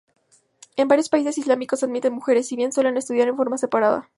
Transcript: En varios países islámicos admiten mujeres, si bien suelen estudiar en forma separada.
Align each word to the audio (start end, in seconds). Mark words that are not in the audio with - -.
En 0.77 0.87
varios 0.87 1.09
países 1.09 1.37
islámicos 1.37 1.83
admiten 1.83 2.11
mujeres, 2.11 2.47
si 2.47 2.55
bien 2.55 2.71
suelen 2.73 2.97
estudiar 2.97 3.27
en 3.27 3.37
forma 3.37 3.59
separada. 3.59 4.09